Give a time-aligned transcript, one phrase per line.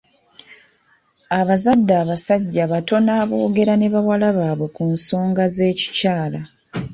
[1.39, 6.41] Abazadde abasajja batono aboogera ne bawala baabwe ku nsonga z'ekikyala.